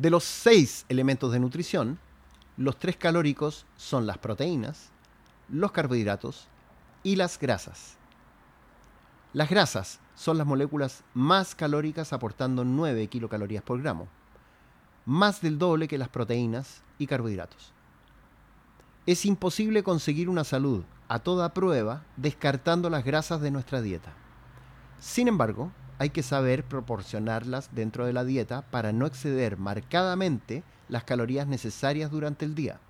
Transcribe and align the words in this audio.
De 0.00 0.08
los 0.08 0.24
seis 0.24 0.86
elementos 0.88 1.30
de 1.30 1.38
nutrición, 1.38 1.98
los 2.56 2.78
tres 2.78 2.96
calóricos 2.96 3.66
son 3.76 4.06
las 4.06 4.16
proteínas, 4.16 4.88
los 5.50 5.72
carbohidratos 5.72 6.48
y 7.02 7.16
las 7.16 7.38
grasas. 7.38 7.98
Las 9.34 9.50
grasas 9.50 10.00
son 10.14 10.38
las 10.38 10.46
moléculas 10.46 11.04
más 11.12 11.54
calóricas 11.54 12.14
aportando 12.14 12.64
9 12.64 13.08
kilocalorías 13.08 13.62
por 13.62 13.82
gramo, 13.82 14.08
más 15.04 15.42
del 15.42 15.58
doble 15.58 15.86
que 15.86 15.98
las 15.98 16.08
proteínas 16.08 16.82
y 16.96 17.06
carbohidratos. 17.06 17.74
Es 19.04 19.26
imposible 19.26 19.82
conseguir 19.82 20.30
una 20.30 20.44
salud 20.44 20.82
a 21.08 21.18
toda 21.18 21.52
prueba 21.52 22.06
descartando 22.16 22.88
las 22.88 23.04
grasas 23.04 23.42
de 23.42 23.50
nuestra 23.50 23.82
dieta. 23.82 24.14
Sin 24.98 25.28
embargo, 25.28 25.70
hay 26.00 26.08
que 26.08 26.22
saber 26.22 26.64
proporcionarlas 26.64 27.74
dentro 27.74 28.06
de 28.06 28.14
la 28.14 28.24
dieta 28.24 28.62
para 28.62 28.90
no 28.90 29.04
exceder 29.04 29.58
marcadamente 29.58 30.62
las 30.88 31.04
calorías 31.04 31.46
necesarias 31.46 32.10
durante 32.10 32.46
el 32.46 32.54
día. 32.54 32.80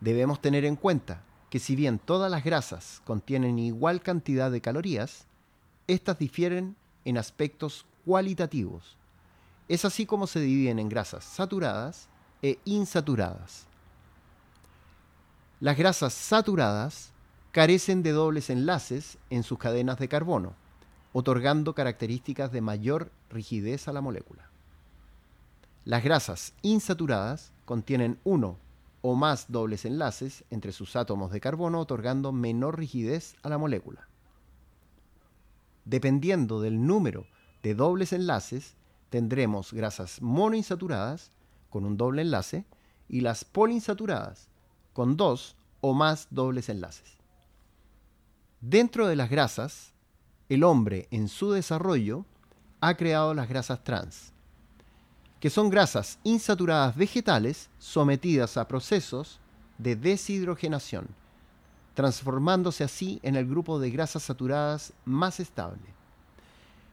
Debemos 0.00 0.42
tener 0.42 0.66
en 0.66 0.76
cuenta 0.76 1.22
que 1.48 1.58
si 1.58 1.74
bien 1.74 1.98
todas 1.98 2.30
las 2.30 2.44
grasas 2.44 3.00
contienen 3.06 3.58
igual 3.58 4.02
cantidad 4.02 4.50
de 4.50 4.60
calorías, 4.60 5.24
estas 5.86 6.18
difieren 6.18 6.76
en 7.06 7.16
aspectos 7.16 7.86
cualitativos. 8.04 8.98
Es 9.66 9.86
así 9.86 10.04
como 10.04 10.26
se 10.26 10.40
dividen 10.40 10.78
en 10.78 10.90
grasas 10.90 11.24
saturadas 11.24 12.08
e 12.42 12.58
insaturadas. 12.66 13.64
Las 15.60 15.78
grasas 15.78 16.12
saturadas 16.12 17.10
carecen 17.52 18.02
de 18.02 18.12
dobles 18.12 18.50
enlaces 18.50 19.16
en 19.30 19.42
sus 19.42 19.58
cadenas 19.58 19.98
de 19.98 20.08
carbono, 20.08 20.62
otorgando 21.16 21.76
características 21.76 22.50
de 22.50 22.60
mayor 22.60 23.12
rigidez 23.30 23.86
a 23.86 23.92
la 23.92 24.00
molécula. 24.00 24.50
Las 25.84 26.02
grasas 26.02 26.54
insaturadas 26.62 27.52
contienen 27.64 28.18
uno 28.24 28.58
o 29.00 29.14
más 29.14 29.46
dobles 29.48 29.84
enlaces 29.84 30.44
entre 30.50 30.72
sus 30.72 30.96
átomos 30.96 31.30
de 31.30 31.40
carbono, 31.40 31.78
otorgando 31.78 32.32
menor 32.32 32.78
rigidez 32.78 33.36
a 33.44 33.48
la 33.48 33.58
molécula. 33.58 34.08
Dependiendo 35.84 36.60
del 36.60 36.84
número 36.84 37.28
de 37.62 37.76
dobles 37.76 38.12
enlaces, 38.12 38.74
tendremos 39.08 39.72
grasas 39.72 40.20
monoinsaturadas 40.20 41.30
con 41.70 41.84
un 41.84 41.96
doble 41.96 42.22
enlace 42.22 42.64
y 43.08 43.20
las 43.20 43.44
poliinsaturadas 43.44 44.48
con 44.92 45.16
dos 45.16 45.54
o 45.80 45.94
más 45.94 46.26
dobles 46.30 46.68
enlaces. 46.70 47.18
Dentro 48.60 49.06
de 49.06 49.14
las 49.14 49.30
grasas, 49.30 49.93
el 50.48 50.62
hombre 50.64 51.08
en 51.10 51.28
su 51.28 51.52
desarrollo 51.52 52.24
ha 52.80 52.94
creado 52.96 53.32
las 53.34 53.48
grasas 53.48 53.82
trans, 53.82 54.32
que 55.40 55.50
son 55.50 55.70
grasas 55.70 56.18
insaturadas 56.22 56.96
vegetales 56.96 57.70
sometidas 57.78 58.56
a 58.56 58.68
procesos 58.68 59.40
de 59.78 59.96
deshidrogenación, 59.96 61.08
transformándose 61.94 62.84
así 62.84 63.20
en 63.22 63.36
el 63.36 63.46
grupo 63.46 63.78
de 63.78 63.90
grasas 63.90 64.22
saturadas 64.24 64.92
más 65.04 65.40
estable, 65.40 65.82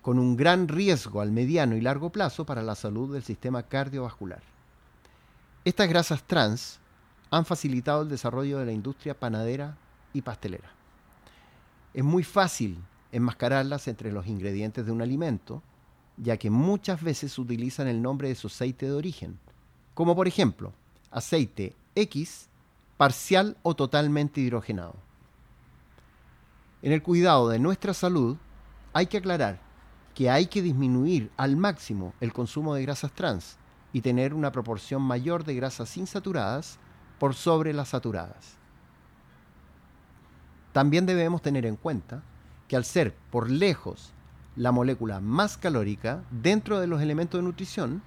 con 0.00 0.18
un 0.18 0.36
gran 0.36 0.68
riesgo 0.68 1.20
al 1.20 1.32
mediano 1.32 1.76
y 1.76 1.80
largo 1.80 2.10
plazo 2.10 2.46
para 2.46 2.62
la 2.62 2.74
salud 2.74 3.12
del 3.12 3.22
sistema 3.22 3.62
cardiovascular. 3.62 4.42
Estas 5.64 5.88
grasas 5.88 6.22
trans 6.24 6.78
han 7.30 7.44
facilitado 7.44 8.02
el 8.02 8.08
desarrollo 8.08 8.58
de 8.58 8.66
la 8.66 8.72
industria 8.72 9.18
panadera 9.18 9.76
y 10.12 10.22
pastelera. 10.22 10.70
Es 11.92 12.04
muy 12.04 12.22
fácil 12.22 12.78
enmascararlas 13.14 13.86
entre 13.86 14.10
los 14.10 14.26
ingredientes 14.26 14.84
de 14.84 14.90
un 14.90 15.00
alimento, 15.00 15.62
ya 16.16 16.36
que 16.36 16.50
muchas 16.50 17.00
veces 17.00 17.38
utilizan 17.38 17.86
el 17.86 18.02
nombre 18.02 18.28
de 18.28 18.34
su 18.34 18.48
aceite 18.48 18.86
de 18.86 18.92
origen, 18.92 19.38
como 19.94 20.16
por 20.16 20.26
ejemplo 20.26 20.72
aceite 21.12 21.76
X 21.94 22.48
parcial 22.96 23.56
o 23.62 23.76
totalmente 23.76 24.40
hidrogenado. 24.40 24.96
En 26.82 26.92
el 26.92 27.02
cuidado 27.04 27.48
de 27.48 27.60
nuestra 27.60 27.94
salud 27.94 28.36
hay 28.92 29.06
que 29.06 29.18
aclarar 29.18 29.60
que 30.12 30.28
hay 30.28 30.46
que 30.46 30.60
disminuir 30.60 31.30
al 31.36 31.56
máximo 31.56 32.14
el 32.20 32.32
consumo 32.32 32.74
de 32.74 32.82
grasas 32.82 33.12
trans 33.12 33.58
y 33.92 34.00
tener 34.00 34.34
una 34.34 34.50
proporción 34.50 35.02
mayor 35.02 35.44
de 35.44 35.54
grasas 35.54 35.96
insaturadas 35.96 36.78
por 37.20 37.34
sobre 37.34 37.72
las 37.72 37.90
saturadas. 37.90 38.56
También 40.72 41.06
debemos 41.06 41.42
tener 41.42 41.64
en 41.64 41.76
cuenta 41.76 42.24
que 42.68 42.76
al 42.76 42.84
ser 42.84 43.14
por 43.30 43.50
lejos 43.50 44.12
la 44.56 44.72
molécula 44.72 45.20
más 45.20 45.56
calórica 45.56 46.22
dentro 46.30 46.80
de 46.80 46.86
los 46.86 47.02
elementos 47.02 47.38
de 47.38 47.44
nutrición, 47.44 48.02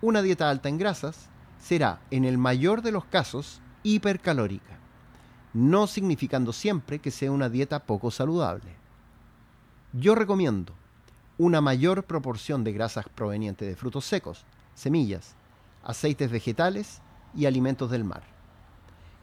una 0.00 0.22
dieta 0.22 0.48
alta 0.48 0.68
en 0.68 0.78
grasas 0.78 1.28
será 1.60 2.00
en 2.10 2.24
el 2.24 2.38
mayor 2.38 2.82
de 2.82 2.92
los 2.92 3.04
casos 3.04 3.60
hipercalórica, 3.82 4.78
no 5.52 5.86
significando 5.86 6.52
siempre 6.52 6.98
que 6.98 7.10
sea 7.10 7.30
una 7.32 7.48
dieta 7.48 7.84
poco 7.84 8.10
saludable. 8.10 8.74
Yo 9.92 10.14
recomiendo 10.14 10.74
una 11.36 11.60
mayor 11.60 12.04
proporción 12.04 12.64
de 12.64 12.72
grasas 12.72 13.06
provenientes 13.14 13.66
de 13.68 13.76
frutos 13.76 14.04
secos, 14.04 14.44
semillas, 14.74 15.34
aceites 15.82 16.30
vegetales 16.30 17.00
y 17.34 17.46
alimentos 17.46 17.90
del 17.90 18.04
mar. 18.04 18.22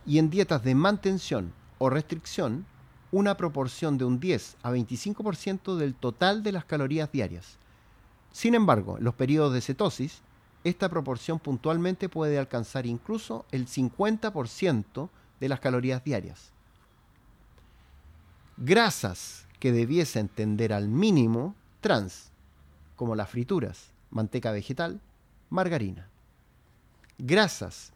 Y 0.06 0.20
en 0.20 0.30
dietas 0.30 0.64
de 0.64 0.76
mantención 0.76 1.54
o 1.78 1.90
restricción, 1.90 2.66
una 3.12 3.38
proporción 3.38 3.98
de 3.98 4.06
un 4.06 4.20
10 4.20 4.58
a 4.64 4.72
25% 4.72 5.76
del 5.76 5.96
total 5.96 6.44
de 6.44 6.52
las 6.52 6.66
calorías 6.66 7.12
diarias. 7.12 7.58
Sin 8.32 8.54
embargo, 8.54 8.98
en 8.98 9.04
los 9.04 9.16
periodos 9.16 9.54
de 9.54 9.62
cetosis, 9.62 10.22
esta 10.64 10.90
proporción 10.90 11.40
puntualmente 11.40 12.10
puede 12.10 12.38
alcanzar 12.38 12.86
incluso 12.86 13.46
el 13.52 13.68
50% 13.68 15.10
de 15.40 15.50
las 15.50 15.60
calorías 15.60 16.04
diarias. 16.04 16.52
Grasas 18.58 19.46
que 19.60 19.72
debiesen 19.72 20.28
tender 20.28 20.74
al 20.74 20.88
mínimo 20.88 21.56
trans, 21.80 22.32
como 22.96 23.16
las 23.16 23.30
frituras, 23.30 23.92
manteca 24.10 24.52
vegetal, 24.52 25.00
margarina. 25.50 26.10
Grasas 27.18 27.94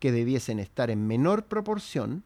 que 0.00 0.12
debiesen 0.12 0.58
estar 0.58 0.90
en 0.90 1.06
menor 1.06 1.44
proporción 1.44 2.22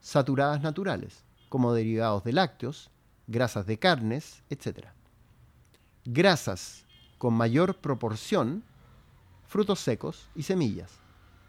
saturadas 0.00 0.62
naturales, 0.62 1.25
como 1.56 1.72
derivados 1.72 2.22
de 2.22 2.34
lácteos, 2.34 2.90
grasas 3.26 3.64
de 3.64 3.78
carnes, 3.78 4.42
etc. 4.50 4.88
Grasas 6.04 6.84
con 7.16 7.32
mayor 7.32 7.78
proporción, 7.78 8.62
frutos 9.46 9.80
secos 9.80 10.28
y 10.34 10.42
semillas, 10.42 10.92